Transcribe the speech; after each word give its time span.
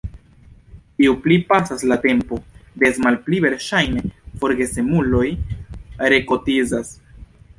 Ju 1.05 1.11
pli 1.25 1.35
pasas 1.51 1.83
la 1.91 1.97
tempo, 2.05 2.39
des 2.83 2.97
malpli 3.07 3.43
verŝajne 3.45 4.03
forgesemuloj 4.45 5.27
rekotizas. 6.15 6.91